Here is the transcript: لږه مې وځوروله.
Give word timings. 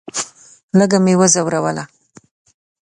لږه 0.77 0.97
مې 1.05 1.13
وځوروله. 1.19 1.83